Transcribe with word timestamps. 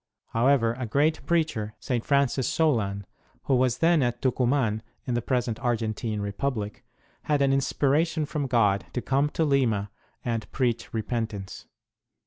However, 0.29 0.73
a 0.79 0.87
great 0.87 1.23
preacher, 1.27 1.75
St. 1.79 2.03
Francis 2.03 2.47
Solan, 2.49 3.05
who 3.43 3.55
was 3.55 3.77
then 3.77 4.01
at 4.01 4.19
Tucuman 4.19 4.81
(in 5.05 5.13
the 5.13 5.21
present 5.21 5.59
Argentine 5.59 6.21
Republic), 6.21 6.83
had 7.25 7.39
an 7.43 7.51
inspira 7.51 8.07
tion 8.07 8.25
from 8.25 8.47
God 8.47 8.85
to 8.93 9.01
come 9.03 9.29
to 9.29 9.45
Lima 9.45 9.91
and 10.25 10.51
preach 10.51 10.91
repentance. 10.91 11.67